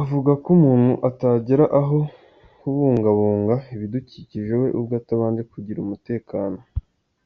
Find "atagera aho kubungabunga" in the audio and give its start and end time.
1.08-3.54